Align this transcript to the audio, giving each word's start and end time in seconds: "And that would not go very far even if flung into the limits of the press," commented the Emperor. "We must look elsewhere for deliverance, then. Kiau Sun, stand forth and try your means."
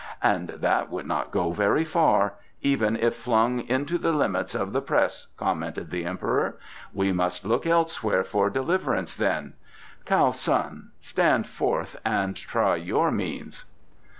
"And 0.23 0.47
that 0.57 0.89
would 0.89 1.05
not 1.05 1.29
go 1.29 1.51
very 1.51 1.85
far 1.85 2.33
even 2.63 2.95
if 2.95 3.15
flung 3.15 3.59
into 3.67 3.99
the 3.99 4.11
limits 4.11 4.55
of 4.55 4.73
the 4.73 4.81
press," 4.81 5.27
commented 5.37 5.91
the 5.91 6.05
Emperor. 6.05 6.57
"We 6.91 7.11
must 7.11 7.45
look 7.45 7.67
elsewhere 7.67 8.23
for 8.23 8.49
deliverance, 8.49 9.15
then. 9.15 9.53
Kiau 10.07 10.31
Sun, 10.31 10.89
stand 11.01 11.45
forth 11.45 11.97
and 12.03 12.35
try 12.35 12.77
your 12.77 13.11
means." 13.11 13.63